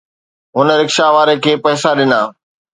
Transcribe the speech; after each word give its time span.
هن 0.55 0.67
رڪشا 0.79 1.07
واري 1.15 1.35
کي 1.43 1.53
پئسا 1.63 1.89
ڏنا 1.97 2.21